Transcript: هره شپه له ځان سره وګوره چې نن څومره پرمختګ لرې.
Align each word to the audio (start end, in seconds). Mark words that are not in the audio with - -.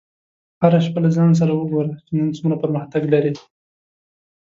هره 0.61 0.79
شپه 0.85 0.99
له 1.03 1.09
ځان 1.15 1.31
سره 1.39 1.51
وګوره 1.53 1.93
چې 2.05 2.11
نن 2.17 2.29
څومره 2.37 2.55
پرمختګ 2.63 3.01
لرې. 3.13 3.33